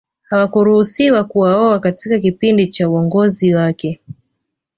Hawakuruhusiwa 0.29 1.23
kuwaoa 1.23 1.79
katika 1.79 2.19
kipindi 2.19 2.67
cha 2.67 2.89
uongozi 2.89 3.53
wake 3.53 4.01